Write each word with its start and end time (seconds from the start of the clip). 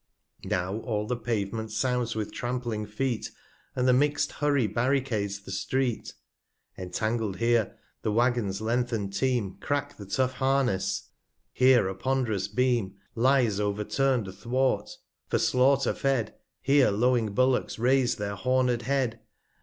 Now 0.49 0.77
all 0.79 1.05
the 1.05 1.15
Pavement 1.15 1.71
sounds 1.71 2.15
with 2.15 2.33
trampling 2.33 2.87
Feet, 2.87 3.29
And 3.75 3.87
the 3.87 3.93
mixt 3.93 4.31
Hurry 4.31 4.65
barricades 4.65 5.41
the 5.41 5.51
Street. 5.51 6.15
30 6.75 6.85
Entangled 6.87 7.35
here, 7.37 7.77
the 8.01 8.11
Waggon's 8.11 8.61
lengthen'd 8.61 9.13
Team 9.13 9.57
Crack 9.59 9.97
the 9.97 10.07
tough 10.07 10.33
Harness; 10.37 11.09
Here 11.53 11.87
a 11.87 11.93
pond'rous 11.93 12.47
Beam 12.47 12.95
Lies 13.13 13.59
over 13.59 13.83
turn'd 13.83 14.27
athwart; 14.27 14.89
For 15.29 15.37
Slaughter 15.37 15.93
fed, 15.93 16.33
Here 16.63 16.89
lowing 16.89 17.35
Bullocks 17.35 17.77
raise 17.77 18.15
their 18.15 18.33
horned 18.35 18.81
Head. 18.81 19.19